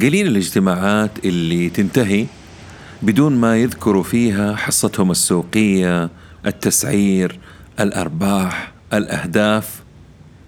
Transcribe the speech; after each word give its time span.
قليل 0.00 0.26
الاجتماعات 0.26 1.24
اللي 1.24 1.70
تنتهي 1.70 2.26
بدون 3.02 3.36
ما 3.36 3.56
يذكروا 3.56 4.02
فيها 4.02 4.56
حصتهم 4.56 5.10
السوقية 5.10 6.10
التسعير 6.46 7.38
الأرباح 7.80 8.72
الأهداف. 8.92 9.82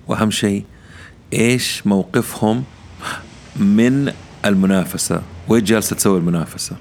وأهم 0.08 0.30
شيء 0.30 0.64
إيش 1.32 1.86
موقفهم 1.86 2.64
من 3.56 4.12
المنافسة؟ 4.44 5.22
وإيش 5.48 5.62
جالسة 5.62 5.96
تسوي 5.96 6.18
المنافسة؟ 6.18 6.76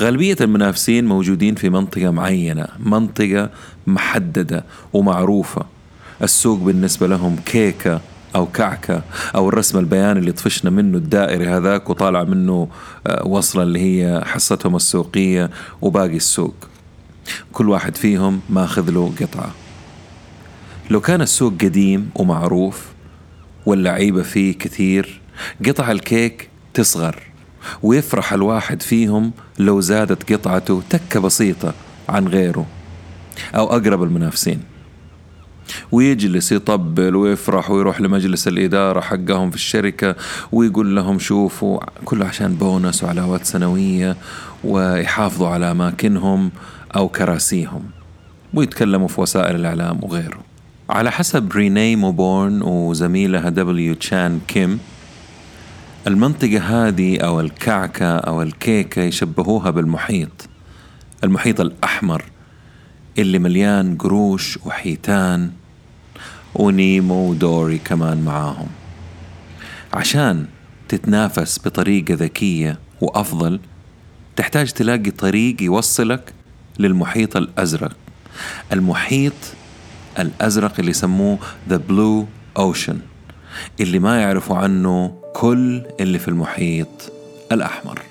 غالبية 0.00 0.36
المنافسين 0.40 1.04
موجودين 1.04 1.54
في 1.54 1.70
منطقة 1.70 2.10
معينة 2.10 2.66
منطقة 2.78 3.50
محددة 3.86 4.64
ومعروفة. 4.92 5.66
السوق 6.22 6.58
بالنسبة 6.58 7.06
لهم 7.06 7.36
كيكة 7.36 8.00
أو 8.34 8.46
كعكة 8.46 9.02
أو 9.34 9.48
الرسم 9.48 9.78
البياني 9.78 10.18
اللي 10.18 10.32
طفشنا 10.32 10.70
منه 10.70 10.98
الدائري 10.98 11.46
هذاك 11.48 11.90
وطالع 11.90 12.24
منه 12.24 12.68
آه، 13.06 13.26
وصلة 13.26 13.62
اللي 13.62 13.80
هي 13.80 14.24
حصتهم 14.24 14.76
السوقية 14.76 15.50
وباقي 15.82 16.16
السوق. 16.16 16.54
كل 17.52 17.68
واحد 17.68 17.96
فيهم 17.96 18.40
ماخذ 18.50 18.90
له 18.90 19.12
قطعة. 19.20 19.50
لو 20.90 21.00
كان 21.00 21.22
السوق 21.22 21.52
قديم 21.52 22.10
ومعروف 22.14 22.86
واللعيبة 23.66 24.22
فيه 24.22 24.58
كثير 24.58 25.20
قطع 25.66 25.90
الكيك 25.90 26.48
تصغر 26.74 27.22
ويفرح 27.82 28.32
الواحد 28.32 28.82
فيهم 28.82 29.32
لو 29.58 29.80
زادت 29.80 30.32
قطعته 30.32 30.82
تكة 30.90 31.20
بسيطة 31.20 31.74
عن 32.08 32.28
غيره 32.28 32.66
أو 33.54 33.66
أقرب 33.76 34.02
المنافسين. 34.02 34.62
ويجلس 35.92 36.52
يطبل 36.52 37.16
ويفرح 37.16 37.70
ويروح 37.70 38.00
لمجلس 38.00 38.48
الإدارة 38.48 39.00
حقهم 39.00 39.50
في 39.50 39.56
الشركة 39.56 40.16
ويقول 40.52 40.96
لهم 40.96 41.18
شوفوا 41.18 41.80
كله 42.04 42.26
عشان 42.26 42.54
بونس 42.54 43.04
وعلاوات 43.04 43.44
سنوية 43.44 44.16
ويحافظوا 44.64 45.48
على 45.48 45.70
أماكنهم 45.70 46.50
أو 46.96 47.08
كراسيهم 47.08 47.82
ويتكلموا 48.54 49.08
في 49.08 49.20
وسائل 49.20 49.56
الإعلام 49.56 49.98
وغيره 50.02 50.40
على 50.90 51.10
حسب 51.10 51.52
رينيه 51.52 51.96
موبورن 51.96 52.62
وزميلها 52.62 53.48
W. 53.48 53.94
تشان 53.94 54.40
كيم 54.48 54.78
المنطقة 56.06 56.58
هذه 56.58 57.18
أو 57.18 57.40
الكعكة 57.40 58.16
أو 58.16 58.42
الكيكة 58.42 59.02
يشبهوها 59.02 59.70
بالمحيط 59.70 60.48
المحيط 61.24 61.60
الأحمر 61.60 62.24
اللي 63.18 63.38
مليان 63.38 63.96
قروش 63.96 64.58
وحيتان 64.66 65.50
ونيمو 66.54 67.30
ودوري 67.30 67.78
كمان 67.78 68.24
معاهم. 68.24 68.68
عشان 69.92 70.46
تتنافس 70.88 71.58
بطريقة 71.64 72.14
ذكية 72.14 72.78
وأفضل 73.00 73.60
تحتاج 74.36 74.70
تلاقي 74.70 75.10
طريق 75.10 75.62
يوصلك 75.62 76.34
للمحيط 76.78 77.36
الأزرق. 77.36 77.96
المحيط 78.72 79.32
الأزرق 80.18 80.72
اللي 80.78 80.90
يسموه 80.90 81.38
The 81.70 81.78
Blue 81.90 82.24
Ocean 82.60 82.96
اللي 83.80 83.98
ما 83.98 84.20
يعرفوا 84.20 84.56
عنه 84.56 85.14
كل 85.34 85.82
اللي 86.00 86.18
في 86.18 86.28
المحيط 86.28 87.12
الأحمر. 87.52 88.02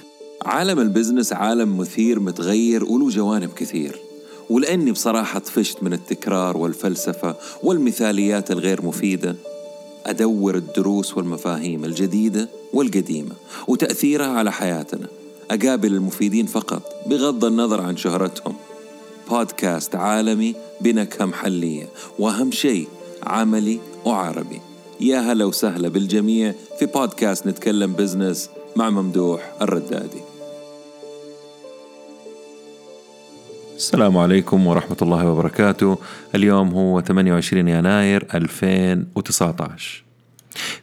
عالم 0.46 0.80
البزنس 0.80 1.34
عالم 1.34 1.78
مثير 1.78 2.20
متغير 2.20 2.84
وله 2.84 3.10
جوانب 3.10 3.50
كثير. 3.50 4.09
ولأني 4.50 4.92
بصراحة 4.92 5.40
طفشت 5.40 5.84
من 5.84 5.94
التكرار 5.94 6.58
والفلسفة 6.58 7.36
والمثاليات 7.64 8.52
الغير 8.52 8.86
مفيدة 8.86 9.36
أدور 10.06 10.56
الدروس 10.56 11.18
والمفاهيم 11.18 11.86
الجديدة 11.86 12.50
والقديمة 12.74 13.36
وتأثيرها 13.68 14.28
على 14.28 14.52
حياتنا 14.52 15.08
أقابل 15.52 15.94
المفيدين 15.94 16.46
فقط 16.46 16.82
بغض 17.08 17.46
النظر 17.46 17.82
عن 17.82 17.98
شهرتهم. 17.98 18.56
بودكاست 19.30 19.96
عالمي 19.96 20.56
بنكهة 20.82 21.26
محلية 21.26 21.90
وأهم 22.20 22.52
شيء 22.52 22.88
عملي 23.24 23.80
وعربي. 24.06 24.62
يا 25.02 25.20
هلا 25.20 25.46
وسهلا 25.46 25.88
بالجميع 25.88 26.54
في 26.80 26.86
بودكاست 26.86 27.48
نتكلم 27.48 27.94
بزنس 27.94 28.50
مع 28.76 28.90
ممدوح 28.90 29.54
الردادي. 29.62 30.29
السلام 33.80 34.18
عليكم 34.18 34.68
ورحمة 34.68 34.98
الله 35.02 35.28
وبركاته. 35.28 35.98
اليوم 36.36 36.70
هو 36.70 37.02
28 37.02 37.68
يناير 37.68 38.28
2019 38.34 40.04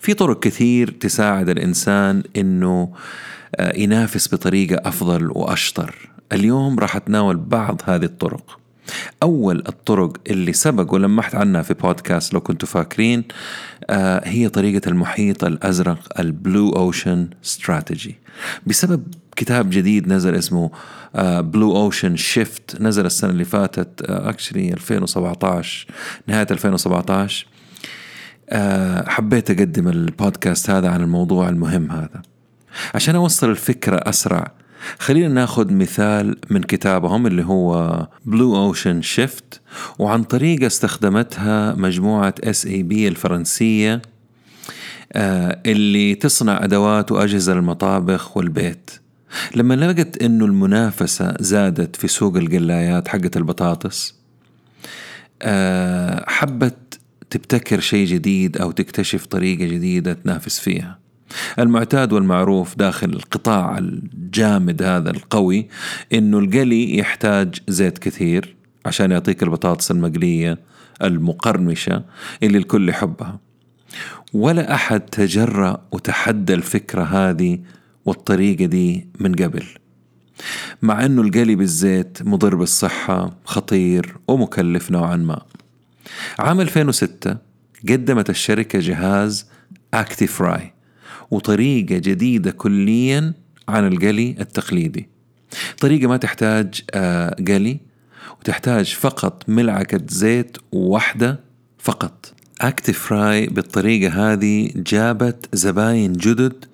في 0.00 0.14
طرق 0.14 0.40
كثير 0.40 0.90
تساعد 0.90 1.48
الإنسان 1.48 2.22
أنه 2.36 2.92
آه، 3.56 3.78
ينافس 3.78 4.34
بطريقة 4.34 4.88
أفضل 4.88 5.30
وأشطر. 5.30 6.08
اليوم 6.32 6.78
راح 6.78 6.96
أتناول 6.96 7.36
بعض 7.36 7.82
هذه 7.84 8.04
الطرق. 8.04 8.58
أول 9.22 9.64
الطرق 9.68 10.16
اللي 10.30 10.52
سبق 10.52 10.94
ولمحت 10.94 11.34
عنها 11.34 11.62
في 11.62 11.74
بودكاست 11.74 12.34
لو 12.34 12.40
كنتوا 12.40 12.68
فاكرين 12.68 13.24
آه 13.90 14.28
هي 14.28 14.48
طريقة 14.48 14.88
المحيط 14.88 15.44
الأزرق 15.44 16.20
ال 16.20 16.30
Blue 16.30 16.70
Ocean 16.70 17.28
Strategy 17.42 18.16
بسبب 18.66 19.02
كتاب 19.36 19.70
جديد 19.70 20.08
نزل 20.08 20.34
اسمه 20.34 20.70
Blue 21.40 21.76
Ocean 21.76 22.16
Shift 22.16 22.80
نزل 22.80 23.06
السنة 23.06 23.30
اللي 23.30 23.44
فاتت 23.44 24.02
actually 24.02 24.70
uh, 24.70 24.72
2017 24.72 25.86
نهاية 26.26 26.46
2017 26.50 27.46
uh, 27.46 28.56
حبيت 29.08 29.50
أقدم 29.50 29.88
البودكاست 29.88 30.70
هذا 30.70 30.88
عن 30.90 31.02
الموضوع 31.02 31.48
المهم 31.48 31.90
هذا. 31.92 32.22
عشان 32.94 33.14
أوصل 33.14 33.50
الفكرة 33.50 33.96
أسرع 33.96 34.52
خلينا 34.98 35.28
ناخذ 35.28 35.72
مثال 35.72 36.36
من 36.50 36.62
كتابهم 36.62 37.26
اللي 37.26 37.44
هو 37.44 38.06
Blue 38.24 38.56
Ocean 38.56 39.02
Shift 39.02 39.60
وعن 39.98 40.22
طريقة 40.22 40.66
استخدمتها 40.66 41.74
مجموعة 41.74 42.34
SEB 42.44 43.08
الفرنسية 43.08 44.02
آه، 45.12 45.60
اللي 45.66 46.14
تصنع 46.14 46.64
أدوات 46.64 47.12
وأجهزة 47.12 47.54
للمطابخ 47.54 48.36
والبيت. 48.36 48.90
لما 49.56 49.74
لقت 49.74 50.22
إنه 50.22 50.44
المنافسة 50.44 51.34
زادت 51.40 51.96
في 51.96 52.08
سوق 52.08 52.36
القلايات 52.36 53.08
حقت 53.08 53.36
البطاطس 53.36 54.14
آه، 55.42 56.24
حبت 56.28 57.00
تبتكر 57.30 57.80
شيء 57.80 58.06
جديد 58.06 58.56
أو 58.56 58.70
تكتشف 58.70 59.26
طريقة 59.26 59.64
جديدة 59.64 60.12
تنافس 60.12 60.60
فيها. 60.60 60.98
المعتاد 61.58 62.12
والمعروف 62.12 62.78
داخل 62.78 63.08
القطاع 63.10 63.78
الجامد 63.78 64.82
هذا 64.82 65.10
القوي 65.10 65.68
إنه 66.12 66.38
القلي 66.38 66.98
يحتاج 66.98 67.54
زيت 67.68 67.98
كثير 67.98 68.56
عشان 68.86 69.10
يعطيك 69.10 69.42
البطاطس 69.42 69.90
المقلية 69.90 70.58
المقرمشة 71.02 72.04
اللي 72.42 72.58
الكل 72.58 72.88
يحبها. 72.88 73.40
ولا 74.32 74.74
أحد 74.74 75.00
تجرأ 75.00 75.82
وتحدى 75.92 76.54
الفكرة 76.54 77.02
هذه 77.02 77.58
والطريقة 78.06 78.64
دي 78.64 79.08
من 79.20 79.34
قبل. 79.34 79.64
مع 80.82 81.04
أنه 81.04 81.22
القلي 81.22 81.54
بالزيت 81.54 82.18
مضر 82.22 82.54
بالصحة 82.54 83.36
خطير 83.44 84.16
ومكلف 84.28 84.90
نوعا 84.90 85.16
ما. 85.16 85.42
عام 86.38 86.60
2006 86.60 87.36
قدمت 87.88 88.30
الشركة 88.30 88.78
جهاز 88.78 89.46
ActiFry 89.94 90.72
وطريقة 91.30 91.98
جديدة 91.98 92.50
كليا 92.50 93.34
عن 93.68 93.86
القلي 93.86 94.36
التقليدي. 94.40 95.08
طريقة 95.80 96.08
ما 96.08 96.16
تحتاج 96.16 96.82
آه، 96.94 97.36
قلي 97.48 97.80
وتحتاج 98.40 98.94
فقط 98.94 99.48
ملعقة 99.48 100.00
زيت 100.08 100.56
واحدة 100.72 101.40
فقط. 101.78 102.32
ActiFry 102.60 103.46
بالطريقة 103.46 104.32
هذه 104.32 104.70
جابت 104.76 105.48
زباين 105.52 106.12
جدد 106.12 106.64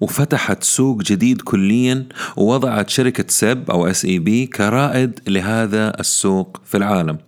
وفتحت 0.00 0.64
سوق 0.64 1.02
جديد 1.02 1.42
كليا 1.42 2.06
ووضعت 2.36 2.90
شركة 2.90 3.24
SEB 3.28 3.70
أو 3.70 3.86
SEB 3.86 4.46
كرائد 4.46 5.20
لهذا 5.28 6.00
السوق 6.00 6.60
في 6.64 6.76
العالم. 6.76 7.18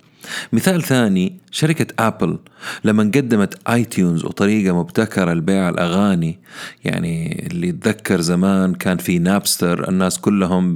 مثال 0.53 0.83
ثاني 0.83 1.39
شركة 1.51 1.87
أبل 1.99 2.39
لما 2.85 3.03
قدمت 3.03 3.69
iTunes 3.69 4.25
وطريقة 4.25 4.77
مبتكرة 4.77 5.33
لبيع 5.33 5.69
الأغاني. 5.69 6.39
يعني 6.85 7.47
اللي 7.47 7.69
يتذكر 7.69 8.21
زمان 8.21 8.75
كان 8.75 8.97
في 8.97 9.19
Napster 9.19 9.89
الناس 9.89 10.19
كلهم 10.19 10.75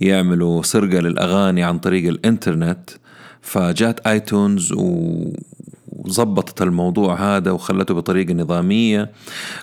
بيعملوا 0.00 0.62
سرقة 0.62 1.00
للأغاني 1.00 1.62
عن 1.62 1.78
طريق 1.78 2.08
الإنترنت. 2.08 2.90
فجات 3.42 4.06
iTunes 4.06 4.72
و 4.72 5.32
وظبطت 6.02 6.62
الموضوع 6.62 7.36
هذا 7.36 7.50
وخلته 7.50 7.94
بطريقة 7.94 8.34
نظامية 8.34 9.12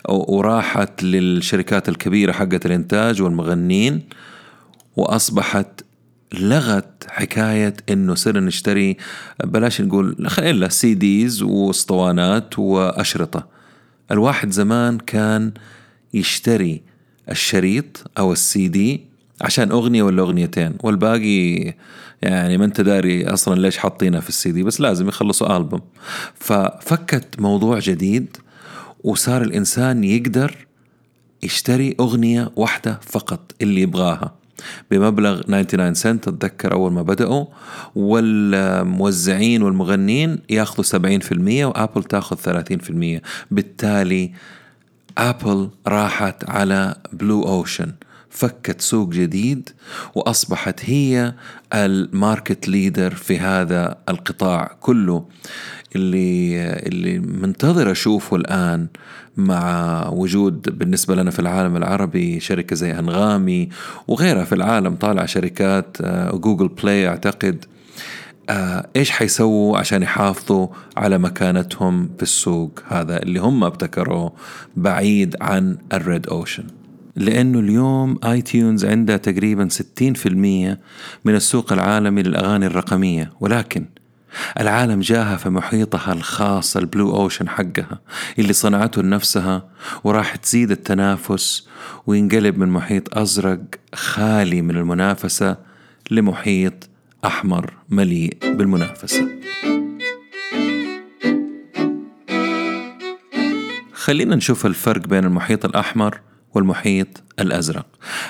وراحت 0.09 1.03
للشركات 1.03 1.89
الكبيرة 1.89 2.31
حقت 2.31 2.65
الإنتاج 2.65 3.21
والمغنين 3.21 4.01
وأصبحت 4.97 5.81
لغت 6.33 7.05
حكاية 7.09 7.73
إنه 7.89 8.15
صرنا 8.15 8.39
نشتري 8.39 8.97
بلاش 9.43 9.81
نقول 9.81 10.27
ال 10.39 10.69
CDs 10.69 11.41
واسطوانات 11.41 12.59
وأشرطة. 12.59 13.47
الواحد 14.11 14.51
زمان 14.51 14.97
كان 14.97 15.51
يشتري 16.13 16.81
الشريط 17.29 18.11
أو 18.17 18.31
السي 18.31 18.67
دي 18.67 19.05
عشان 19.41 19.71
أغنية 19.71 20.03
ولا 20.03 20.21
أغنيتين 20.21 20.73
والباقي 20.83 21.73
يعني 22.21 22.57
ما 22.57 22.65
انت 22.65 22.81
داري 22.81 23.27
أصلا 23.27 23.61
ليش 23.61 23.77
حاطينها 23.77 24.19
في 24.19 24.29
السي 24.29 24.51
دي 24.51 24.63
بس 24.63 24.81
لازم 24.81 25.07
يخلصوا 25.07 25.57
ألبوم. 25.57 25.81
ففكت 26.35 27.39
موضوع 27.39 27.79
جديد 27.79 28.37
وصار 29.03 29.41
الإنسان 29.41 30.03
يقدر 30.03 30.67
يشتري 31.43 31.95
أغنية 31.99 32.51
واحدة 32.55 32.99
فقط 33.03 33.51
اللي 33.61 33.81
يبغاها. 33.81 34.39
بمبلغ 34.91 35.41
99 35.41 35.93
سنت 35.93 36.27
أتذكر 36.27 36.73
أول 36.73 36.91
ما 36.91 37.01
بدأوا 37.01 37.45
والموزعين 37.95 39.61
والمغنين 39.63 40.39
ياخذوا 40.49 41.19
70% 41.19 41.65
و 41.65 41.72
Apple 41.72 42.03
تاخذ 42.03 42.37
30% 42.37 43.21
بالتالي 43.51 44.31
Apple 45.17 45.69
راحت 45.87 46.49
على 46.49 46.95
blue 47.13 47.43
ocean 47.43 47.91
فكت 48.29 48.81
سوق 48.81 49.09
جديد 49.09 49.69
وأصبحت 50.15 50.79
هي 50.83 51.33
ال 51.73 51.87
market 51.87 52.67
leader 52.67 53.15
في 53.15 53.39
هذا 53.39 53.97
القطاع 54.09 54.77
كله. 54.79 55.25
اللي 55.95 56.63
اللي 56.73 57.19
منتظر 57.19 57.91
أشوفه 57.91 58.35
الآن 58.35 58.87
مع 59.37 60.07
وجود 60.09 60.77
بالنسبة 60.77 61.15
لنا 61.15 61.31
في 61.31 61.39
العالم 61.39 61.77
العربي 61.77 62.39
شركة 62.39 62.75
زي 62.75 62.99
أنغامي 62.99 63.69
وغيرها 64.07 64.43
في 64.43 64.55
العالم 64.55 64.95
طالع 64.95 65.25
شركات 65.25 65.97
Google 66.33 66.67
Play 66.67 67.07
أعتقد. 67.07 67.65
آه، 68.49 68.87
إيش 68.95 69.11
حيسووا 69.11 69.77
عشان 69.77 70.03
يحافظوا 70.03 70.67
على 70.97 71.17
مكانتهم 71.17 72.09
في 72.17 72.23
السوق 72.23 72.79
هذا 72.87 73.23
اللي 73.23 73.39
هم 73.39 73.63
ابتكروه 73.63 74.33
بعيد 74.75 75.35
عن 75.41 75.77
ال 75.93 76.02
red 76.02 76.27
ocean؟ 76.27 76.63
لأنه 77.19 77.59
اليوم 77.59 78.19
iTunes 78.23 78.85
عندها 78.85 79.17
تقريبا 79.17 79.67
60% 79.71 80.27
من 81.25 81.35
السوق 81.35 81.73
العالمي 81.73 82.23
للأغاني 82.23 82.65
الرقمية 82.65 83.31
ولكن 83.39 83.85
العالم 84.59 84.99
جاها 84.99 85.37
في 85.37 85.49
محيطها 85.49 86.13
الخاص 86.13 86.77
البلو 86.77 87.15
أوشن 87.15 87.49
حقها 87.49 87.99
اللي 88.39 88.53
صنعته 88.53 89.01
لنفسها 89.01 89.69
وراح 90.03 90.35
تزيد 90.35 90.71
التنافس 90.71 91.67
وينقلب 92.07 92.57
من 92.57 92.69
محيط 92.69 93.17
أزرق 93.17 93.61
خالي 93.95 94.61
من 94.61 94.77
المنافسة 94.77 95.57
لمحيط 96.11 96.89
أحمر 97.25 97.73
مليء 97.89 98.37
بالمنافسة. 98.43 99.29
خلينا 103.93 104.35
نشوف 104.35 104.65
الفرق 104.65 105.07
بين 105.07 105.25
المحيط 105.25 105.65
الأحمر 105.65 106.19
والمحيط 106.53 107.23
الأزرق. 107.39 107.85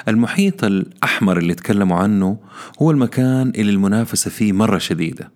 المحيط 0.07 0.63
الأحمر 0.63 1.37
اللي 1.37 1.55
تكلموا 1.55 1.97
عنه 1.97 2.37
هو 2.81 2.91
المكان 2.91 3.51
اللي 3.55 3.71
المنافسة 3.71 4.31
فيه 4.31 4.53
مرة 4.53 4.77
شديدة. 4.77 5.31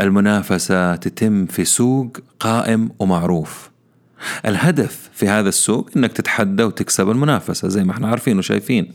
المنافسة 0.00 0.96
تتم 0.96 1.46
في 1.46 1.64
سوق 1.64 2.16
قائم 2.40 2.90
ومعروف. 2.98 3.70
الهدف 4.46 5.10
في 5.14 5.28
هذا 5.28 5.48
السوق 5.48 5.90
إنك 5.96 6.12
تتحدى 6.12 6.62
وتكسب 6.62 7.10
المنافسة 7.10 7.68
زي 7.68 7.84
ما 7.84 7.92
إحنا 7.92 8.08
عارفين 8.08 8.38
وشايفين 8.38 8.92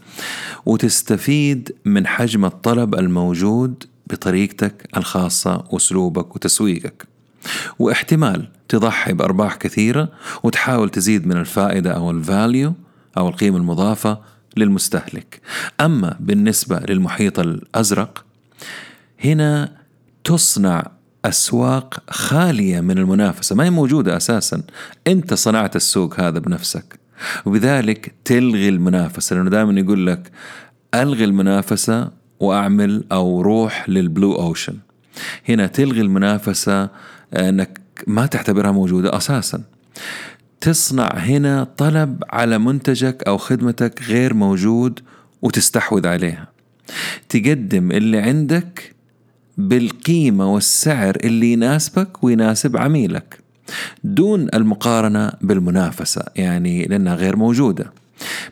وتستفيد 0.65 1.75
من 1.85 2.07
حجم 2.07 2.45
الطلب 2.45 2.95
الموجود 2.95 3.83
بطريقتك 4.07 4.87
الخاصة 4.97 5.63
وأسلوبك 5.69 6.35
وتسويقك. 6.35 7.07
واحتمال 7.79 8.47
تضحي 8.69 9.13
بأرباح 9.13 9.55
كثيرة 9.55 10.09
وتحاول 10.43 10.89
تزيد 10.89 11.27
من 11.27 11.37
الفائدة 11.37 11.91
أو 11.91 12.11
الفاليو 12.11 12.73
أو 13.17 13.27
القيمة 13.27 13.57
المضافة 13.57 14.19
للمستهلك. 14.57 15.41
أما 15.81 16.17
بالنسبة 16.19 16.79
للمحيط 16.79 17.39
الأزرق 17.39 18.25
هنا 19.23 19.71
تصنع 20.23 20.91
أسواق 21.25 22.03
خالية 22.09 22.81
من 22.81 22.97
المنافسة 22.97 23.55
ما 23.55 23.63
هي 23.63 23.69
موجودة 23.69 24.17
أساسا. 24.17 24.61
أنت 25.07 25.33
صنعت 25.33 25.75
السوق 25.75 26.19
هذا 26.19 26.39
بنفسك 26.39 26.99
وبذلك 27.45 28.15
تلغي 28.25 28.69
المنافسة 28.69 29.35
لأنه 29.35 29.49
دائما 29.49 29.79
يقول 29.79 30.07
لك 30.07 30.31
ألغي 30.93 31.23
المنافسة 31.23 32.11
وأعمل 32.39 33.03
أو 33.11 33.41
روح 33.41 33.89
للبلو 33.89 34.35
أوشن. 34.35 34.77
هنا 35.49 35.67
تلغي 35.67 36.01
المنافسة 36.01 36.89
أنك 37.33 37.79
ما 38.07 38.25
تعتبرها 38.25 38.71
موجودة 38.71 39.17
أساسا. 39.17 39.63
تصنع 40.63 41.09
هنا 41.17 41.63
طلب 41.77 42.23
على 42.29 42.57
منتجك 42.57 43.23
أو 43.27 43.37
خدمتك 43.37 44.01
غير 44.07 44.33
موجود 44.33 44.99
وتستحوذ 45.41 46.07
عليها. 46.07 46.47
تقدم 47.29 47.91
اللي 47.91 48.19
عندك 48.19 48.95
بالقيمة 49.57 50.53
والسعر 50.53 51.17
اللي 51.23 51.53
يناسبك 51.53 52.23
ويناسب 52.23 52.77
عميلك 52.77 53.39
دون 54.03 54.47
المقارنة 54.53 55.31
بالمنافسة 55.41 56.23
يعني 56.35 56.85
لأنها 56.85 57.15
غير 57.15 57.35
موجودة. 57.35 57.93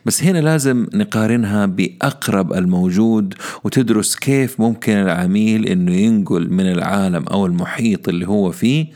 بس 0.06 0.24
هنا 0.24 0.38
لازم 0.38 0.86
نقارنها 0.94 1.66
بأقرب 1.66 2.52
الموجود 2.52 3.34
وتدرس 3.64 4.16
كيف 4.16 4.60
ممكن 4.60 4.92
العميل 4.92 5.66
إنه 5.66 5.92
ينقل 5.92 6.50
من 6.50 6.72
العالم 6.72 7.24
أو 7.24 7.46
المحيط 7.46 8.08
اللي 8.08 8.28
هو 8.28 8.50
فيه 8.50 8.86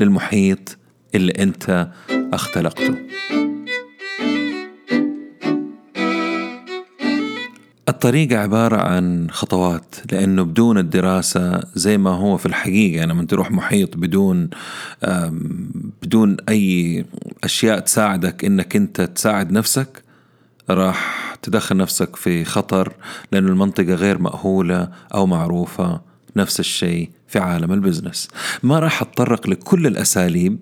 للمحيط 0.00 0.78
اللي 1.14 1.32
انت 1.32 1.88
اختلقته. 2.10 2.94
الطريقة 7.88 8.38
عبارة 8.38 8.76
عن 8.76 9.30
خطوات 9.30 9.94
لأنه 10.12 10.42
بدون 10.42 10.78
الدراسة 10.78 11.60
زي 11.74 11.98
ما 11.98 12.10
هو 12.10 12.36
في 12.36 12.46
الحقيقة 12.46 12.96
يعني 12.96 13.12
لما 13.12 13.24
تروح 13.24 13.50
محيط 13.50 13.96
بدون 13.96 14.50
بدون 16.02 16.36
أي 16.48 17.04
أشياء 17.44 17.78
تساعدك 17.78 18.44
إنك 18.44 18.76
أنت 18.76 19.00
تساعد 19.00 19.52
نفسك 19.52 20.02
راح 20.70 21.34
تدخل 21.42 21.76
نفسك 21.76 22.16
في 22.16 22.44
خطر 22.44 22.92
لأن 23.32 23.46
المنطقة 23.46 23.94
غير 23.94 24.18
مأهولة 24.18 24.88
أو 25.14 25.26
معروفة 25.26 26.00
نفس 26.36 26.60
الشيء 26.60 27.10
في 27.28 27.38
عالم 27.38 27.72
ال 27.72 27.78
business. 27.78 28.28
ما 28.62 28.78
راح 28.78 29.02
أتطرق 29.02 29.48
لكل 29.48 29.86
الأساليب 29.86 30.58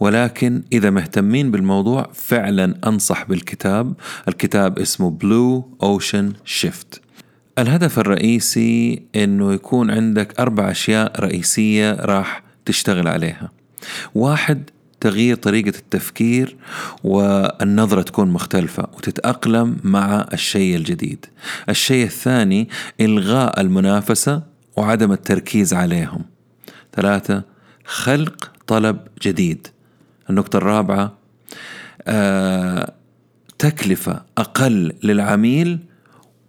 ولكن 0.00 0.62
إذا 0.72 0.90
مهتمين 0.90 1.50
بالموضوع 1.50 2.10
فعلا 2.14 2.74
أنصح 2.86 3.24
بالكتاب. 3.24 3.94
الكتاب 4.28 4.78
اسمه 4.78 5.10
Blue 5.10 5.76
Ocean 5.82 6.32
Shift 6.44 7.00
الهدف 7.58 7.98
الرئيسي 7.98 9.02
أنه 9.16 9.52
يكون 9.52 9.90
عندك 9.90 10.40
أربع 10.40 10.70
أشياء 10.70 11.20
رئيسية 11.20 11.92
راح 11.92 12.42
تشتغل 12.64 13.08
عليها. 13.08 13.50
واحد 14.14 14.70
تغيير 15.00 15.36
طريقة 15.36 15.78
التفكير 15.78 16.56
والنظرة 17.04 18.02
تكون 18.02 18.28
مختلفة 18.28 18.82
وتتأقلم 18.96 19.76
مع 19.84 20.26
الشيء 20.32 20.76
الجديد. 20.76 21.26
الشيء 21.68 22.04
الثاني 22.04 22.68
إلغاء 23.00 23.60
المنافسة 23.60 24.42
وعدم 24.76 25.12
التركيز 25.12 25.74
عليهم. 25.74 26.24
ثلاثة 26.92 27.42
خلق 27.84 28.52
طلب 28.66 28.98
جديد. 29.22 29.66
النقطة 30.30 30.56
الرابعة 30.56 31.18
آه 32.06 32.92
تكلفة 33.58 34.22
أقل 34.38 34.92
للعميل 35.02 35.78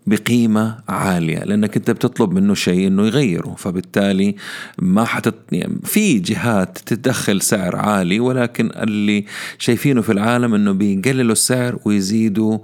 بقيمة 0.08 0.78
عالية 0.90 1.40
لأنك 1.40 1.78
أنت 1.78 1.92
بتطلب 1.92 2.32
منه 2.32 2.54
شيء 2.54 2.88
أنه 2.88 3.06
يغيره 3.06 3.56
فبالتالي 3.58 4.36
ما 4.80 5.06
حتت 5.06 5.36
يعني 5.52 5.80
في 5.84 6.20
جهات 6.20 6.78
تدخل 6.78 7.42
سعر 7.42 7.76
عالي 7.76 8.20
ولكن 8.20 8.72
اللي 8.76 9.26
شايفينه 9.58 10.02
في 10.02 10.12
العالم 10.12 10.54
أنه 10.56 10.72
بيقللوا 10.72 11.32
السعر 11.32 11.80
ويزيدوا 11.86 12.58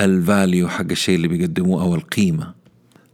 الفاليو 0.00 0.68
حق 0.68 0.90
الشيء 0.90 1.16
اللي 1.16 1.28
بيقدموه 1.28 1.82
أو 1.82 1.94
القيمة. 1.94 2.54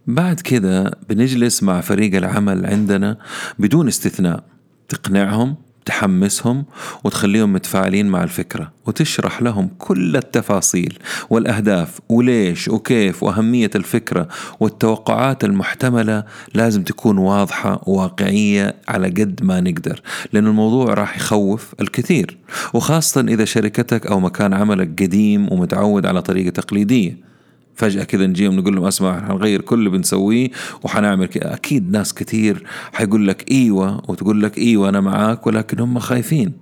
بعد 0.07 0.41
كده 0.41 0.99
بنجلس 1.09 1.63
مع 1.63 1.81
فريق 1.81 2.17
العمل 2.17 2.67
عندنا 2.67 3.19
بدون 3.59 3.89
استثناء 3.89 4.45
تقنعهم 4.89 5.57
تحمسهم 5.85 6.65
وتخليهم 7.05 7.53
متفاعلين 7.53 8.07
مع 8.07 8.23
الفكرة 8.23 8.73
وتشرح 8.87 9.43
لهم 9.43 9.71
كل 9.79 10.17
التفاصيل 10.17 10.99
والأهداف 11.31 12.01
وليش 12.09 12.69
وكيف 12.69 13.23
وأهمية 13.23 13.71
الفكرة 13.75 14.29
والتوقعات 14.61 15.45
المحتملة 15.45 16.25
لازم 16.55 16.83
تكون 16.83 17.19
واضحة 17.19 17.83
وواقعية 17.87 18.77
على 18.89 19.07
قد 19.09 19.41
ما 19.43 19.61
نقدر 19.61 20.01
لأن 20.33 20.47
الموضوع 20.47 20.95
راح 20.95 21.17
يخوف 21.17 21.75
الكثير 21.81 22.39
وخاصة 22.75 23.21
إذا 23.21 23.45
شركتك 23.45 24.07
أو 24.07 24.21
مكان 24.21 24.55
عملك 24.55 25.03
قديم 25.03 25.53
ومتعود 25.53 26.07
على 26.07 26.23
طريقة 26.23 26.51
تقليدية. 26.51 27.34
فجأة 27.77 28.05
كذا 28.05 28.27
نجيهم 28.27 28.57
نقول 28.57 28.77
لهم 28.77 28.85
أسمع 28.85 29.29
حنغير 29.29 29.61
كل 29.61 29.79
اللي 29.79 29.91
بنسويه 29.91 30.49
وحنعمل 30.83 31.27
كذا. 31.27 31.55
أكيد 31.55 31.91
ناس 31.91 32.15
كثير 32.15 32.65
حيقول 32.93 33.29
لك 33.29 33.51
إيوة 33.51 34.03
وتقول 34.09 34.43
لك 34.43 34.59
إيوة 34.59 34.89
أنا 34.89 35.01
معاك 35.01 35.47
ولكن 35.47 35.81
هم 35.81 35.99
خايفين. 35.99 36.53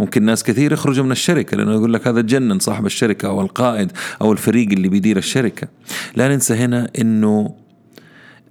ممكن 0.00 0.22
ناس 0.22 0.44
كثير 0.44 0.72
يخرجوا 0.72 1.04
من 1.04 1.12
الشركة 1.12 1.56
لأنه 1.56 1.72
يقول 1.72 1.92
لك 1.92 2.08
هذا 2.08 2.20
تجنن 2.20 2.58
صاحب 2.58 2.86
الشركة 2.86 3.28
أو 3.28 3.40
القائد 3.40 3.92
أو 4.22 4.32
الفريق 4.32 4.68
اللي 4.72 4.88
بيدير 4.88 5.16
الشركة. 5.16 5.68
لا 6.16 6.28
ننسى 6.28 6.54
هنا 6.54 6.90
أنه 7.00 7.54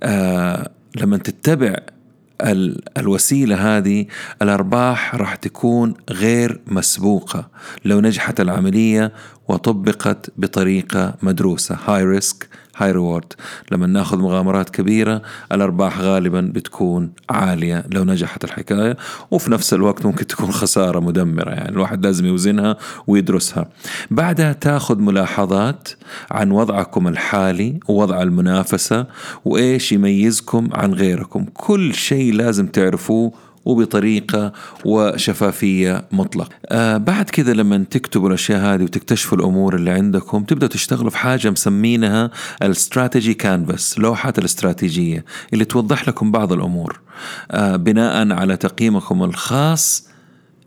آه 0.03 0.72
لما 0.96 1.18
تتبع 1.18 1.75
الوسيلة 2.98 3.77
هذه 3.77 4.05
الأرباح 4.41 5.15
راح 5.15 5.36
تكون 5.36 5.93
غير 6.10 6.62
مسبوقة 6.67 7.50
لو 7.86 8.01
نجحت 8.01 8.39
العملية 8.39 9.13
وطبقت 9.48 10.31
بطريقة 10.38 11.13
مدروسة. 11.21 11.77
high 11.86 12.03
risk 12.03 12.50
high 12.77 12.91
reward 12.91 13.34
لما 13.72 13.88
ناخذ 13.88 14.18
مغامرات 14.18 14.70
كبيرة 14.70 15.22
الأرباح 15.51 16.00
غالبا 16.00 16.51
بتكون 16.56 17.12
عالية 17.30 17.84
لو 17.92 18.04
نجحت 18.04 18.44
الحكاية 18.44 18.98
وفي 19.32 19.51
نفس 19.51 19.74
الوقت 19.74 20.06
ممكن 20.06 20.28
تكون 20.28 20.51
خسارة 20.51 21.00
مدمرة. 21.00 21.50
يعني 21.50 21.70
الواحد 21.70 22.06
لازم 22.06 22.25
يوزنها 22.25 22.78
ويدرسها. 23.08 23.70
بعدها 24.12 24.54
تاخذ 24.54 25.00
ملاحظات 25.00 25.90
عن 26.32 26.51
وضعكم 26.51 27.08
الحالي 27.08 27.80
ووضع 27.88 28.22
المنافسة 28.22 29.06
وإيش 29.46 29.92
يميزكم 29.92 30.70
عن 30.74 30.94
غيركم. 30.94 31.46
كل 31.54 31.94
شيء 31.94 32.34
لازم 32.34 32.68
تعرفوه 32.68 33.32
وبطريقة 33.65 34.53
وشفافية 34.86 36.06
مطلقة. 36.12 36.50
آه 36.65 36.98
بعد 36.98 37.30
كذا 37.30 37.53
لما 37.53 37.86
تكتبوا 37.89 38.27
الأشياء 38.27 38.60
هذه 38.60 38.84
وتكتشفوا 38.84 39.38
الأمور 39.38 39.75
اللي 39.75 39.91
عندكم 39.91 40.44
تبدأوا 40.44 40.72
تشتغلوا 40.72 41.10
في 41.10 41.18
حاجة 41.18 41.50
مسمينها 41.50 42.32
الاستراتيجي 42.63 43.34
كانفاس 43.34 44.00
لوحة 44.00 44.34
الاستراتيجية 44.38 45.25
اللي 45.53 45.65
توضح 45.65 46.08
لكم 46.08 46.32
بعض 46.32 46.53
الأمور. 46.53 47.00
آه 47.51 47.75
بناء 47.75 48.32
على 48.32 48.58
تقييمكم 48.58 49.24
الخاص 49.24 50.08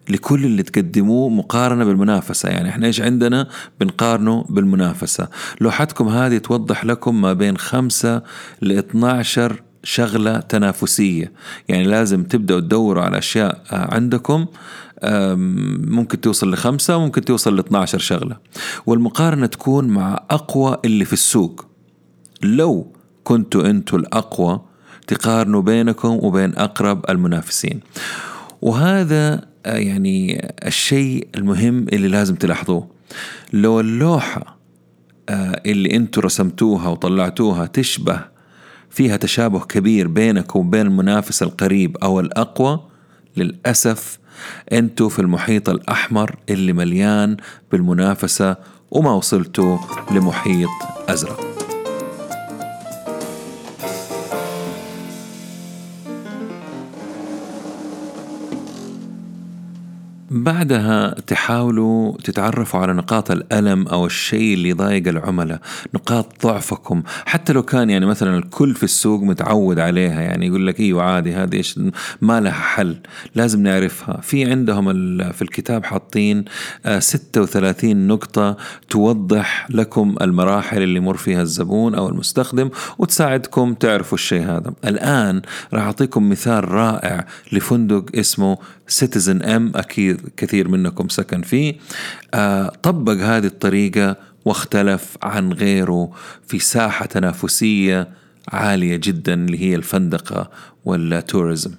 لكل 0.09 0.45
اللي 0.45 0.63
تقدموه 0.63 1.29
مقارنة 1.29 1.85
بالمنافسة. 1.85 2.49
يعني 2.49 2.69
إحنا 2.69 2.87
إيش 2.87 3.01
عندنا؟ 3.01 3.49
بنقارنه 3.81 4.45
بالمنافسة. 4.49 5.29
لوحتكم 5.61 6.09
هذه 6.09 6.39
توضح 6.39 6.85
لكم 6.85 7.21
ما 7.21 7.33
بين 7.33 7.57
خمسة 7.57 8.23
ل 8.63 8.73
12 8.73 9.63
شغلة 9.85 10.39
تنافسية. 10.39 11.33
يعني 11.69 11.85
لازم 11.85 12.25
تبدأوا 12.25 12.61
تدوروا 12.61 13.03
على 13.03 13.19
أشياء 13.19 13.63
آه، 13.73 13.95
عندكم 13.95 14.47
ممكن 15.85 16.21
توصل 16.21 16.53
لخمسة 16.53 16.97
وممكن 16.97 17.25
توصل 17.25 17.57
ل 17.57 17.59
12 17.59 17.99
شغلة. 17.99 18.37
والمقارنة 18.87 19.47
تكون 19.47 19.89
مع 19.89 20.25
أقوى 20.31 20.77
اللي 20.85 21.05
في 21.05 21.13
السوق. 21.13 21.67
لو 22.43 22.93
كنتوا 23.25 23.71
أنتوا 23.71 23.99
الأقوى 23.99 24.61
تقارنوا 25.07 25.63
بينكم 25.63 26.09
وبين 26.09 26.57
أقرب 26.57 27.11
المنافسين. 27.11 27.81
وهذا 28.63 29.41
آه، 29.67 29.77
يعني 29.77 30.49
الشيء 30.67 31.29
المهم 31.35 31.87
اللي 31.93 32.09
لازم 32.09 32.35
تلاحظوه. 32.35 32.89
لو 33.53 33.81
اللوحة 33.81 34.59
آه، 35.29 35.63
اللي 35.67 35.97
أنتوا 35.97 36.23
رسمتوها 36.23 36.89
وطلعتوها 36.89 37.67
تشبه 37.67 38.34
فيها 38.95 39.17
تشابه 39.17 39.61
كبير 39.61 40.09
بينك 40.09 40.57
وبين 40.57 40.87
المنافس 40.87 41.43
القريب 41.43 41.97
أو 41.97 42.21
الأقوى 42.21 42.81
للأسف 43.37 44.19
أنتوا 44.73 45.09
في 45.09 45.19
المحيط 45.19 45.69
الأحمر 45.69 46.37
اللي 46.51 46.73
مليان 46.73 47.37
بالمنافسة 47.73 48.57
وما 48.91 49.13
وصلتوا 49.13 49.79
لمحيط 50.11 50.69
أزرق. 51.09 51.54
بعدها 60.45 61.11
تحاولوا 61.27 62.17
تتعرفوا 62.25 62.81
على 62.81 62.93
نقاط 62.93 63.31
الألم 63.31 63.89
أو 63.89 64.07
الشيء 64.07 64.55
اللي 64.55 64.69
يضايق 64.69 65.09
العملاء 65.09 65.61
نقاط 65.95 66.47
ضعفكم. 66.47 67.03
حتى 67.27 67.53
لو 67.53 67.63
كان 67.63 67.91
يعني 67.91 68.07
مثلا 68.07 68.39
الكل 68.39 68.75
في 68.75 68.83
السوق 68.83 69.23
متعود 69.23 69.79
عليها 69.79 70.21
يعني 70.21 70.47
يقول 70.47 70.67
لك 70.67 70.81
إيوه 70.81 71.03
عادي 71.03 71.35
هذه 71.35 71.57
إيش 71.57 71.81
ما 72.21 72.41
لها 72.41 72.53
حل 72.53 72.97
لازم 73.35 73.63
نعرفها. 73.63 74.21
في 74.21 74.45
عندهم 74.45 74.85
في 75.33 75.43
الكتاب 75.43 75.85
حاطين 75.85 76.45
36 76.99 77.91
آه، 77.91 77.95
نقطة 77.95 78.57
توضح 78.91 79.67
لكم 79.71 80.17
المراحل 80.21 80.83
اللي 80.83 80.97
يمر 80.97 81.17
فيها 81.17 81.43
الزبون 81.43 81.95
أو 81.95 82.09
المستخدم 82.09 82.71
وتساعدكم 82.99 83.75
تعرفوا 83.75 84.19
الشيء 84.19 84.43
هذا. 84.43 84.75
الآن 84.85 85.43
راح 85.73 85.83
أعطيكم 85.83 86.31
مثال 86.31 86.69
رائع 86.69 87.27
لفندق 87.53 88.05
اسمه 88.15 88.59
citizenM 88.87 89.73
أكيد 89.75 90.21
كثير 90.37 90.69
منكم 90.69 91.09
سكن 91.09 91.43
فيه. 91.43 91.75
آه 92.35 92.73
طبق 92.83 93.13
هذه 93.13 93.47
الطريقة 93.47 94.17
واختلف 94.45 95.17
عن 95.23 95.53
غيره 95.53 96.11
في 96.47 96.59
ساحة 96.59 97.07
تنافسية 97.07 98.09
عالية 98.49 98.97
جدا 98.97 99.35
اللي 99.35 99.61
هي 99.61 99.75
الفندقة 99.75 100.51
وال 100.85 101.04
tourism 101.04 101.71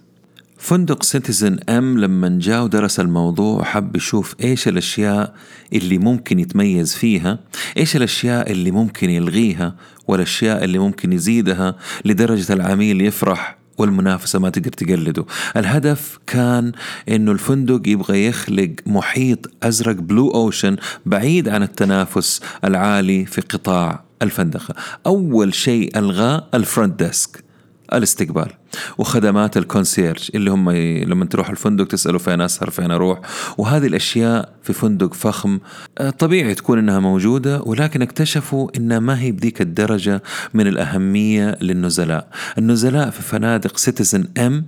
فندق 0.58 1.04
citizenM 1.04 2.00
لما 2.00 2.40
جاء 2.42 2.64
ودرس 2.64 3.00
الموضوع 3.00 3.64
حب 3.64 3.96
يشوف 3.96 4.36
إيش 4.44 4.68
الأشياء 4.68 5.36
اللي 5.74 5.98
ممكن 5.98 6.40
يتميز 6.40 6.96
فيها 6.96 7.40
إيش 7.78 7.96
الأشياء 7.96 8.52
اللي 8.52 8.72
ممكن 8.72 9.10
يلغيها 9.10 9.76
والأشياء 10.08 10.64
اللي 10.64 10.80
ممكن 10.80 11.14
يزيدها 11.14 11.76
لدرجة 12.06 12.54
العميل 12.54 13.02
يفرح 13.02 13.58
والمنافسة 13.78 14.40
ما 14.40 14.50
تقدر 14.50 14.70
تقلده. 14.70 15.26
الهدف 15.58 16.20
كان 16.28 16.72
إنه 17.10 17.32
الفندق 17.32 17.82
يبغى 17.88 18.28
يخلق 18.28 18.72
محيط 18.86 19.52
أزرق 19.64 19.96
blue 19.96 20.32
ocean 20.32 20.76
بعيد 21.06 21.50
عن 21.50 21.64
التنافس 21.64 22.42
العالي 22.64 23.26
في 23.26 23.42
قطاع 23.42 24.04
الفندقة 24.22 24.76
أول 25.06 25.54
شيء 25.54 25.98
ألغاه 26.00 26.48
ال 26.54 26.62
front 26.62 27.04
desk 27.04 27.45
الاستقبال 27.94 28.52
وخدمات 28.98 29.58
ال 29.58 29.65
concierge 29.65 30.30
اللي 30.36 30.52
هم 30.52 30.72
لما 30.72 31.26
تروح 31.26 31.50
الفندق 31.50 31.88
تسألوا 31.88 32.20
فين 32.20 32.42
أسهر 32.42 32.70
فين 32.70 32.92
أروح. 32.92 33.20
وهذه 33.58 33.88
الأشياء 33.88 34.50
في 34.64 34.74
فندق 34.74 35.14
فخم 35.14 35.60
آه، 35.98 36.10
طبيعي 36.10 36.56
تكون 36.56 36.80
إنها 36.80 37.00
موجودة 37.00 37.62
ولكن 37.62 38.02
اكتشفوا 38.02 38.70
إنها 38.78 39.00
ما 39.00 39.20
هي 39.20 39.32
بذيك 39.32 39.62
الدرجة 39.62 40.24
من 40.54 40.68
الأهمية 40.68 41.58
للنزلاء. 41.62 42.28
النزلاء 42.58 43.10
في 43.10 43.22
فنادق 43.22 43.78
citizenM 43.78 44.66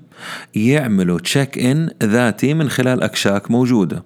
يعملوا 0.55 1.19
check 1.19 1.57
in 1.57 1.89
ذاتي 2.03 2.53
من 2.53 2.69
خلال 2.69 3.03
أكشاك 3.03 3.51
موجودة. 3.51 4.03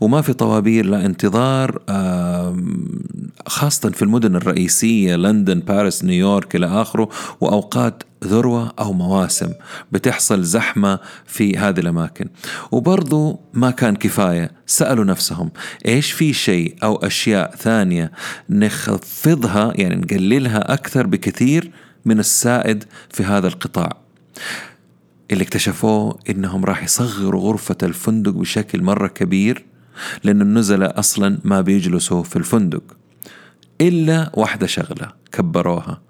وما 0.00 0.22
في 0.22 0.32
طوابير 0.32 0.86
لا 0.86 1.06
انتظار 1.06 1.78
خاصة 3.46 3.90
في 3.90 4.02
المدن 4.02 4.36
الرئيسية 4.36 5.16
لندن 5.16 5.60
باريس 5.60 6.04
نيويورك 6.04 6.56
إلى 6.56 6.66
آخره 6.66 7.08
وأوقات 7.40 8.02
ذروة 8.24 8.72
أو 8.78 8.92
مواسم 8.92 9.52
بتحصل 9.92 10.42
زحمة 10.42 10.98
في 11.26 11.58
هذه 11.58 11.80
الأماكن. 11.80 12.26
وبرضو 12.72 13.40
ما 13.54 13.70
كان 13.70 13.96
كفاية 13.96 14.50
سألوا 14.66 15.04
نفسهم 15.04 15.50
إيش 15.86 16.12
في 16.12 16.32
شيء 16.32 16.76
أو 16.82 16.96
أشياء 16.96 17.56
ثانية 17.56 18.12
نخفضها 18.50 19.72
يعني 19.76 19.96
نقللها 19.96 20.74
أكثر 20.74 21.06
بكثير 21.06 21.70
من 22.04 22.18
السائد 22.18 22.84
في 23.10 23.24
هذا 23.24 23.48
القطاع. 23.48 23.96
اللي 25.30 25.44
اكتشفوه 25.44 26.18
إنهم 26.30 26.64
راح 26.64 26.82
يصغروا 26.82 27.42
غرفة 27.42 27.76
الفندق 27.82 28.32
بشكل 28.32 28.82
مرة 28.82 29.06
كبير 29.06 29.64
لأن 30.24 30.42
النزلاء 30.42 30.98
أصلا 30.98 31.38
ما 31.44 31.60
بيجلسوا 31.60 32.22
في 32.22 32.36
الفندق. 32.36 32.82
إلا 33.80 34.30
واحدة 34.34 34.66
شغلة 34.66 35.12
كبروها. 35.32 36.00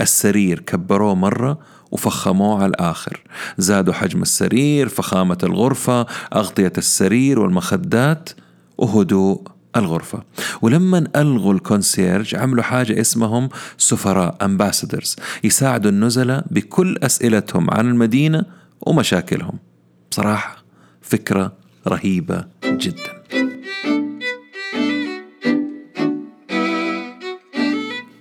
السرير 0.00 0.60
كبروه 0.60 1.14
مرة 1.14 1.58
وفخموه 1.90 2.62
على 2.62 2.70
الآخر. 2.70 3.20
زادوا 3.58 3.94
حجم 3.94 4.22
السرير 4.22 4.88
فخامة 4.88 5.38
الغرفة 5.42 6.06
أغطية 6.34 6.72
السرير 6.78 7.38
والمخدات 7.38 8.30
وهدوء 8.78 9.42
الغرفة. 9.76 10.22
ولما 10.62 11.06
ألغوا 11.16 11.54
الكونسيرج 11.54 12.34
عملوا 12.34 12.62
حاجة 12.62 13.00
اسمهم 13.00 13.48
سفراء 13.78 14.36
أمباسدرز 14.42 15.16
يساعدوا 15.44 15.90
النزلاء 15.90 16.44
بكل 16.50 16.96
أسئلتهم 17.02 17.70
عن 17.70 17.88
المدينة 17.88 18.59
ومشاكلهم. 18.80 19.58
بصراحة 20.10 20.64
فكرة 21.02 21.52
رهيبة 21.88 22.44
جدا. 22.64 23.20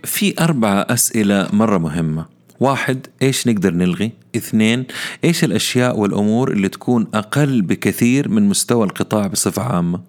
في 0.03 0.33
أربعة 0.39 0.87
أسئلة 0.89 1.49
مرة 1.53 1.77
مهمة. 1.77 2.25
واحد 2.59 3.07
إيش 3.21 3.47
نقدر 3.47 3.73
نلغي؟ 3.73 4.11
اثنين 4.35 4.85
إيش 5.23 5.43
الأشياء 5.43 5.99
والأمور 5.99 6.51
اللي 6.51 6.69
تكون 6.69 7.07
أقل 7.13 7.61
بكثير 7.61 8.29
من 8.29 8.49
مستوى 8.49 8.85
القطاع 8.85 9.27
بصفة 9.27 9.61
عامة؟ 9.61 10.01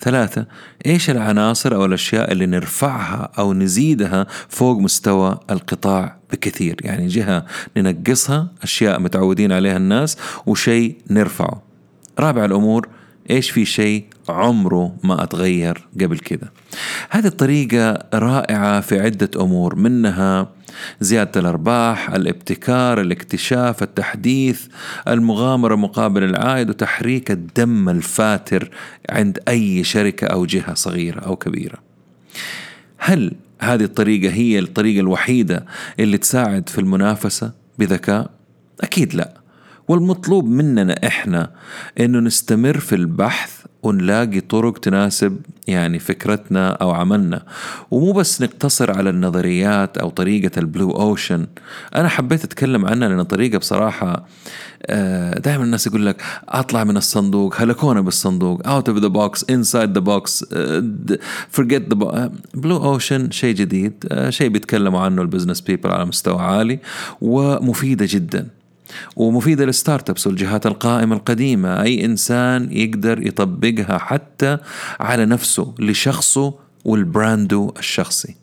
ثلاثة 0.00 0.46
إيش 0.86 1.10
العناصر 1.10 1.74
أو 1.74 1.84
الأشياء 1.84 2.32
اللي 2.32 2.46
نرفعها 2.46 3.32
أو 3.38 3.54
نزيدها 3.54 4.26
فوق 4.48 4.78
مستوى 4.78 5.38
القطاع 5.50 6.16
بكثير؟ 6.32 6.76
يعني 6.80 7.06
جهة 7.06 7.44
ننقصها 7.76 8.48
أشياء 8.62 9.00
متعودين 9.00 9.52
عليها 9.52 9.76
الناس 9.76 10.16
وشيء 10.46 10.96
نرفعه. 11.10 11.62
رابع 12.18 12.44
الأمور 12.44 12.88
إيش 13.30 13.50
في 13.50 13.64
شيء 13.64 14.04
عمره 14.28 14.96
ما 15.04 15.22
أتغير 15.22 15.86
قبل 16.00 16.18
كده 16.18 16.52
هذه 17.10 17.26
الطريقة 17.26 17.98
رائعة 18.14 18.80
في 18.80 19.00
عدة 19.00 19.30
أمور 19.36 19.74
منها 19.74 20.48
زيادة 21.00 21.40
الأرباح، 21.40 22.10
الابتكار، 22.10 23.00
الاكتشاف، 23.00 23.82
التحديث، 23.82 24.66
المغامرة 25.08 25.74
مقابل 25.74 26.24
العائد 26.24 26.70
وتحريك 26.70 27.30
الدم 27.30 27.88
الفاتر 27.88 28.70
عند 29.10 29.38
أي 29.48 29.84
شركة 29.84 30.26
أو 30.26 30.46
جهة 30.46 30.74
صغيرة 30.74 31.20
أو 31.20 31.36
كبيرة. 31.36 31.78
هل 32.98 33.32
هذه 33.60 33.84
الطريقة 33.84 34.34
هي 34.34 34.58
الطريقة 34.58 35.00
الوحيدة 35.00 35.66
اللي 36.00 36.18
تساعد 36.18 36.68
في 36.68 36.78
المنافسة 36.78 37.52
بذكاء؟ 37.78 38.30
أكيد 38.80 39.14
لا. 39.14 39.43
والمطلوب 39.88 40.48
مننا 40.48 41.06
إحنا 41.06 41.50
إنه 42.00 42.18
نستمر 42.18 42.78
في 42.78 42.94
البحث 42.94 43.64
ونلاقي 43.82 44.40
طرق 44.40 44.78
تناسب 44.78 45.40
يعني 45.66 45.98
فكرتنا 45.98 46.70
أو 46.70 46.90
عملنا. 46.90 47.42
ومو 47.90 48.12
بس 48.12 48.42
نقتصر 48.42 48.98
على 48.98 49.10
النظريات 49.10 49.98
أو 49.98 50.10
طريقة 50.10 50.58
ال 50.58 50.64
blue 50.64 50.90
ocean. 50.90 51.46
أنا 51.94 52.08
حبيت 52.08 52.44
أتكلم 52.44 52.86
عنها 52.86 53.08
لأن 53.08 53.22
طريقة 53.22 53.58
بصراحة 53.58 54.26
آه، 54.86 55.38
دائما 55.38 55.64
الناس 55.64 55.86
يقول 55.86 56.06
لك 56.06 56.22
أطلع 56.48 56.84
من 56.84 56.96
الصندوق 56.96 57.54
هلكونا 57.60 58.00
بالصندوق 58.00 58.68
out 58.68 58.88
of 58.88 58.98
the 58.98 59.08
box 59.08 59.50
inside 59.50 59.92
the 59.92 60.00
box 60.00 60.44
forget 61.48 61.94
that 61.94 62.32
blue 62.54 62.76
ocean 62.76 63.30
شيء 63.30 63.54
جديد 63.54 64.04
آه، 64.08 64.30
شيء 64.30 64.48
بيتكلموا 64.48 65.00
عنه 65.00 65.22
ال 65.22 65.26
business 65.26 65.60
people 65.60 65.90
على 65.90 66.04
مستوى 66.04 66.40
عالي 66.40 66.78
ومفيدة 67.20 68.06
جدا. 68.08 68.48
ومفيدة 69.16 69.64
لل 69.64 70.10
startups 70.10 70.26
والجهات 70.26 70.66
القائمة 70.66 71.16
القديمة. 71.16 71.82
أي 71.82 72.04
إنسان 72.04 72.72
يقدر 72.72 73.26
يطبقها 73.26 73.98
حتى 73.98 74.58
على 75.00 75.26
نفسه 75.26 75.74
لشخصه 75.78 76.54
والبراندو 76.84 77.72
الشخصي. 77.78 78.36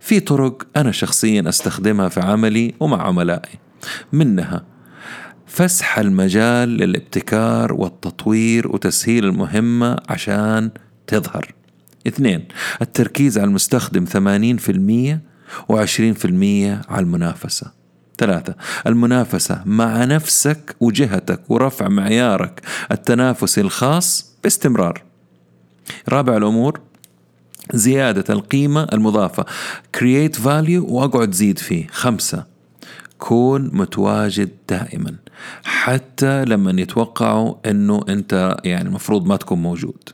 في 0.00 0.20
طرق 0.20 0.66
أنا 0.76 0.92
شخصيا 0.92 1.48
أستخدمها 1.48 2.08
في 2.08 2.20
عملي 2.20 2.74
ومع 2.80 3.02
عملائي. 3.02 3.58
منها 4.12 4.64
فسح 5.46 5.98
المجال 5.98 6.68
للابتكار 6.68 7.72
والتطوير 7.72 8.68
وتسهيل 8.68 9.24
المهمة 9.24 9.96
عشان 10.08 10.70
تظهر. 11.06 11.52
اثنين 12.06 12.44
التركيز 12.82 13.38
على 13.38 13.48
المستخدم 13.48 14.04
80% 14.04 15.20
و20% 15.72 16.90
على 16.90 17.02
المنافسة. 17.02 17.85
ثلاثة 18.18 18.54
المنافسة 18.86 19.62
مع 19.66 20.04
نفسك 20.04 20.76
وجهتك 20.80 21.40
ورفع 21.50 21.88
معيارك 21.88 22.60
التنافسي 22.90 23.60
الخاص 23.60 24.34
باستمرار. 24.42 25.02
رابع 26.08 26.36
الأمور 26.36 26.80
زيادة 27.74 28.34
القيمة 28.34 28.88
المضافة. 28.92 29.44
Create 29.96 30.36
value 30.36 30.82
وأقعد 30.90 31.32
زيد 31.32 31.58
فيه. 31.58 31.86
خمسة 31.90 32.44
كون 33.18 33.70
متواجد 33.72 34.50
دائما. 34.68 35.14
حتى 35.64 36.44
لما 36.44 36.80
يتوقعوا 36.80 37.54
إنه 37.66 38.04
أنت 38.08 38.56
يعني 38.64 38.88
المفروض 38.88 39.26
ما 39.26 39.36
تكون 39.36 39.62
موجود. 39.62 40.08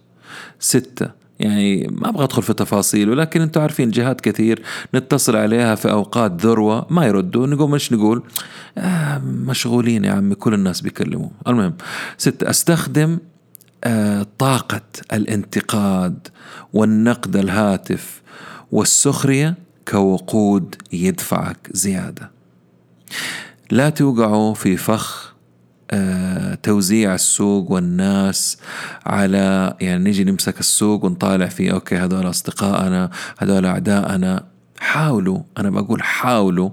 ستة 0.61 1.22
يعني 1.43 1.89
ما 1.91 2.09
أبغى 2.09 2.25
أدخل 2.25 2.43
في 2.43 2.55
تفاصيل 2.55 3.11
ولكن 3.11 3.41
أنتم 3.41 3.61
عارفين 3.61 3.91
جهات 3.91 4.21
كثير 4.21 4.63
نتصل 4.95 5.37
عليها 5.37 5.75
في 5.75 5.91
أوقات 5.91 6.47
ذروة 6.47 6.87
ما 6.91 7.07
يردوا 7.07 7.47
نقوم 7.47 7.75
إيش 7.75 7.93
نقول؟ 7.93 8.23
آه 8.79 9.19
مشغولين 9.19 10.05
يا 10.05 10.13
عمي 10.13 10.35
كل 10.35 10.55
الناس 10.55 10.81
بيكلموا 10.81 11.29
المهم 11.49 11.75
ستة 12.19 12.51
أستخدم 12.51 13.19
آه 13.85 14.27
طاقة 14.39 14.81
الانتقاد 15.13 16.29
والنقد 16.73 17.37
الهاتف 17.37 18.23
والسخرية 18.73 19.55
كوقود 19.89 20.75
يدفعك 20.93 21.69
زيادة 21.73 22.31
لا 23.71 23.91
توقعوا 23.91 24.55
في 24.55 24.77
فخ 24.77 25.32
توزيع 26.63 27.15
السوق 27.15 27.71
والناس 27.71 28.59
على 29.07 29.75
يعني 29.81 30.05
نيجي 30.05 30.25
نمسك 30.25 30.61
السوق 30.61 31.05
ونطالع 31.05 31.47
فيه 31.47 31.73
أوكي 31.73 31.97
هذول 31.97 32.29
اصدقائنا 32.31 33.11
هذول 33.39 33.67
اعدائنا 33.67 34.47
حاولوا 34.81 35.43
أنا 35.59 35.71
بقول 35.71 36.03
حاولوا 36.03 36.71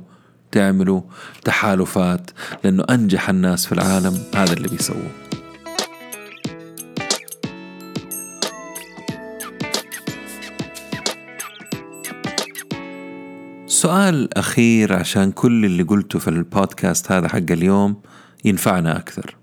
تعملوا 0.51 1.01
تحالفات 1.43 2.31
لأنه 2.63 2.83
أنجح 2.89 3.29
الناس 3.29 3.65
في 3.65 3.71
العالم 3.71 4.23
هذا 4.35 4.53
اللي 4.53 4.67
بيسووه. 4.67 5.11
سؤال 13.67 14.37
أخير 14.37 14.93
عشان 14.93 15.31
كل 15.31 15.65
اللي 15.65 15.83
قلته 15.83 16.19
في 16.19 16.27
البودكاست 16.27 17.11
هذا 17.11 17.27
حق 17.27 17.51
اليوم. 17.51 18.01
ينفعنا 18.45 18.97
أكثر. 18.97 19.35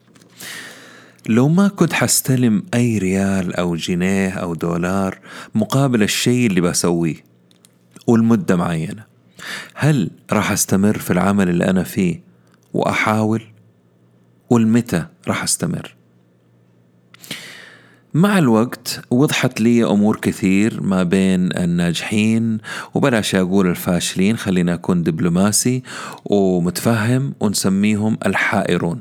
لو 1.28 1.48
ما 1.48 1.68
كنت 1.68 1.92
حستلم 1.92 2.62
أي 2.74 2.98
ريال 2.98 3.54
أو 3.54 3.76
جنيه 3.76 4.30
أو 4.30 4.54
دولار 4.54 5.18
مقابل 5.54 6.02
الشيء 6.02 6.46
اللي 6.46 6.60
بسويه 6.60 7.24
ولمدة 8.06 8.56
معينة 8.56 9.04
هل 9.74 10.10
راح 10.32 10.52
أستمر 10.52 10.98
في 10.98 11.10
العمل 11.10 11.48
اللي 11.48 11.64
أنا 11.64 11.82
فيه 11.82 12.20
وأحاول؟ 12.72 13.42
والمتى 14.50 15.06
راح 15.28 15.42
أستمر؟ 15.42 15.94
مع 18.16 18.38
الوقت 18.38 19.00
وضحت 19.10 19.60
لي 19.60 19.84
أمور 19.84 20.16
كثير 20.16 20.82
ما 20.82 21.02
بين 21.02 21.56
الناجحين 21.56 22.58
وبلاش 22.94 23.34
أقول 23.34 23.66
الفاشلين 23.66 24.36
خلينا 24.36 24.74
أكون 24.74 25.02
دبلوماسي 25.02 25.82
ومتفهم 26.24 27.34
ونسميهم 27.40 28.18
الحائرون. 28.26 29.00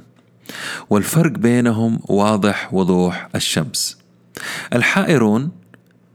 والفرق 0.89 1.31
بينهم 1.31 1.99
واضح 2.03 2.73
وضوح 2.73 3.29
الشمس. 3.35 3.97
الحائرون 4.73 5.51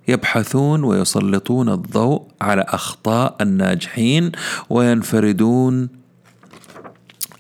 يبحثون 0.09 0.85
ويسلطون 0.85 1.69
الضوء 1.69 2.23
على 2.41 2.65
أخطاء 2.69 3.37
الناجحين 3.41 4.33
وينفردون. 4.71 5.89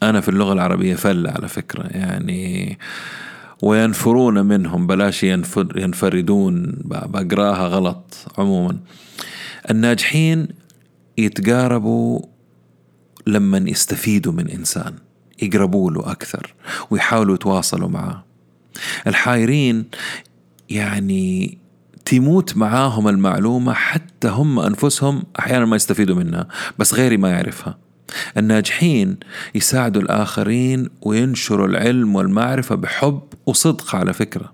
أنا 0.03 0.21
في 0.21 0.29
اللغة 0.29 0.53
العربية 0.53 0.95
فلة 0.95 1.31
على 1.31 1.49
فكرة 1.49 1.87
يعني 1.91 2.79
وينفرون 3.63 4.47
منهم 4.47 4.87
بلاش 4.87 5.25
ينفر 5.25 5.79
ينفردون 5.79 6.73
بقراها 6.85 7.67
غلط 7.69 8.15
عموما. 8.39 8.79
الناجحين 9.71 10.49
يتقاربوا 11.19 12.21
لما 13.27 13.59
يستفيدوا 13.59 14.33
من 14.33 14.49
إنسان 14.49 14.95
يقربوا 15.43 15.91
له 15.91 16.13
أكثر 16.13 16.55
ويحاولوا 16.91 17.35
يتواصلوا 17.35 17.89
معه 17.89 18.25
الحايرين 19.07 19.85
يعني 20.71 21.59
تموت 22.05 22.57
معاهم 22.57 23.09
المعلومة 23.09 23.73
حتى 23.73 24.29
هم 24.29 24.61
أنفسهم 24.61 25.23
أحيانا 25.39 25.65
ما 25.65 25.77
يستفيدوا 25.77 26.17
منها 26.17 26.49
بس 26.79 26.95
غيري 26.95 27.17
ما 27.17 27.31
يعرفها. 27.31 27.79
الناجحين 28.37 29.17
يساعدوا 29.55 30.03
الآخرين 30.03 30.89
وينشروا 31.03 31.67
العلم 31.67 32.15
والمعرفة 32.15 32.75
بحب 32.75 33.21
وصدق 33.47 33.97
على 33.97 34.13
فكرة. 34.13 34.53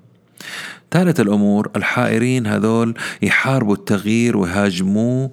ثالث 0.91 1.21
الأمور 1.21 1.71
الحائرين 1.77 2.47
هذول 2.47 2.95
يحاربوا 3.23 3.75
التغيير 3.75 4.37
ويهاجموه 4.37 5.31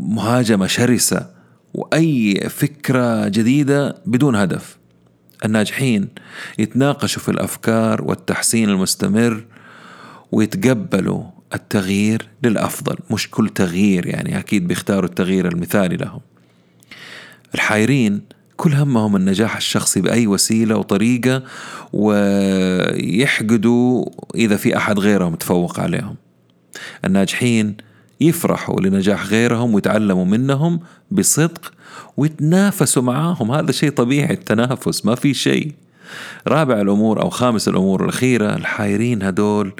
مهاجمة 0.00 0.66
شرسة 0.66 1.26
وأي 1.74 2.48
فكرة 2.48 3.28
جديدة 3.28 3.96
بدون 4.06 4.36
هدف. 4.36 4.76
الناجحين 5.44 6.08
يتناقشوا 6.58 7.22
في 7.22 7.28
الأفكار 7.28 8.02
والتحسين 8.02 8.68
المستمر 8.70 9.44
ويتقبلوا 10.32 11.24
التغيير 11.54 12.28
للأفضل 12.42 12.96
مش 13.10 13.30
كل 13.30 13.48
تغيير 13.48 14.06
يعني 14.06 14.38
أكيد 14.38 14.68
بيختاروا 14.68 15.08
التغيير 15.08 15.48
المثالي 15.48 15.96
لهم. 15.96 16.20
الحايرين 17.54 18.22
كل 18.56 18.72
همهم 18.72 19.16
النجاح 19.16 19.56
الشخصي 19.56 20.00
بأي 20.00 20.26
وسيلة 20.26 20.76
وطريقة 20.76 21.42
ويحقدوا 21.92 23.44
إذا 24.34 24.56
في 24.56 24.76
أحد 24.76 24.98
غيرهم 24.98 25.34
تفوق 25.34 25.80
عليهم. 25.80 26.16
الناجحين 27.04 27.76
يفرحوا 28.20 28.80
لنجاح 28.80 29.26
غيرهم 29.26 29.74
ويتعلموا 29.74 30.24
منهم 30.24 30.80
بصدق 31.10 31.72
ويتنافسوا 32.16 33.02
معاهم. 33.02 33.50
هذا 33.50 33.72
شيء 33.72 33.90
طبيعي 33.90 34.34
التنافس 34.34 35.06
ما 35.06 35.14
في 35.14 35.34
شيء. 35.34 35.72
رابع 36.48 36.80
الأمور 36.80 37.22
أو 37.22 37.30
خامس 37.30 37.68
الأمور 37.68 38.04
الأخيرة 38.04 38.56
الحايرين 38.56 39.22
هدول 39.22 39.72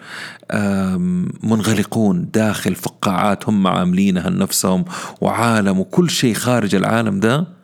منغلقون 1.43 2.29
داخل 2.35 2.75
فقاعات 2.75 3.49
هم 3.49 3.67
عاملينها 3.67 4.31
لنفسهم 4.31 4.85
وعالم 5.21 5.79
وكل 5.81 6.11
شيء 6.11 6.35
خارج 6.35 6.75
العالم 6.75 7.21
ده. 7.21 7.56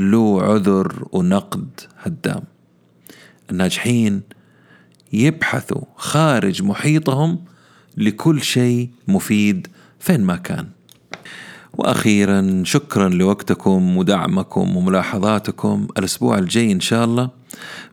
له 0.00 0.42
عذر 0.42 1.08
ونقد 1.12 1.68
هدام. 2.02 2.42
الناجحين 3.50 4.20
يبحثوا 5.12 5.82
خارج 5.96 6.62
محيطهم 6.62 7.38
لكل 7.96 8.42
شيء 8.42 8.88
مفيد 9.08 9.66
فين 9.98 10.24
ما 10.24 10.36
كان. 10.36 10.66
وأخيرا 11.74 12.62
شكرا 12.64 13.08
لوقتكم 13.08 13.96
ودعمكم 13.96 14.76
وملاحظاتكم. 14.76 15.88
الأسبوع 15.98 16.38
الجاي 16.38 16.72
إن 16.72 16.80
شاء 16.80 17.04
الله 17.04 17.30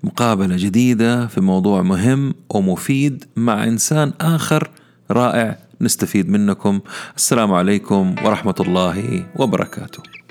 مقابلة 0.03 0.55
جديدة 0.57 1.27
في 1.27 1.41
موضوع 1.41 1.81
مهم 1.81 2.33
ومفيد 2.49 3.25
مع 3.35 3.63
إنسان 3.63 4.13
آخر 4.21 4.69
رائع 5.11 5.59
نستفيد 5.81 6.29
منكم. 6.29 6.79
السلام 7.15 7.53
عليكم 7.53 8.15
ورحمة 8.23 8.55
الله 8.59 9.25
وبركاته. 9.35 10.26